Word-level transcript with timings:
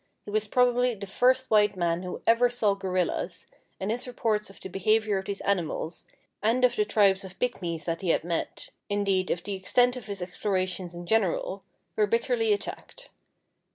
He 0.25 0.31
was 0.31 0.47
probably 0.47 0.95
the 0.95 1.05
first 1.05 1.51
white 1.51 1.75
man 1.75 2.01
who 2.01 2.23
ever 2.25 2.49
saw 2.49 2.73
gorillas, 2.73 3.45
and 3.79 3.91
his 3.91 4.07
reports 4.07 4.49
of 4.49 4.59
the 4.59 4.67
behavior 4.67 5.19
of 5.19 5.25
these 5.25 5.41
animals, 5.41 6.07
and 6.41 6.65
of 6.65 6.75
the 6.75 6.85
tribes 6.85 7.23
of 7.23 7.37
pygmies 7.37 7.85
that 7.85 8.01
he 8.01 8.09
had 8.09 8.23
met,— 8.23 8.69
indeed, 8.89 9.29
of 9.29 9.43
the 9.43 9.53
extent 9.53 9.95
of 9.95 10.07
his 10.07 10.23
ex 10.23 10.39
plorations 10.39 10.95
in 10.95 11.05
general,— 11.05 11.61
were 11.95 12.07
bitterly 12.07 12.51
attacked. 12.51 13.09